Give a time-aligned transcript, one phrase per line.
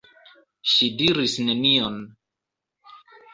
[0.71, 2.01] Ŝi diris nenion.